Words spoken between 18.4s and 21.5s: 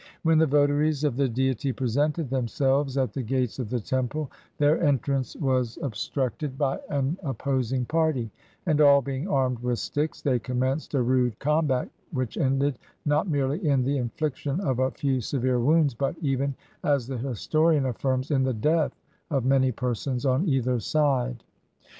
the death of many persons on either side.